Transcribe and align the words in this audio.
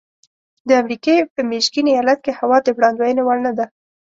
د 0.67 0.69
امریکې 0.81 1.15
په 1.33 1.41
میشیګن 1.49 1.85
ایالت 1.91 2.19
کې 2.25 2.31
هوا 2.39 2.57
د 2.63 2.67
وړاندوینې 2.77 3.21
وړ 3.23 3.37
نه 3.45 3.51
ده. 3.57 3.65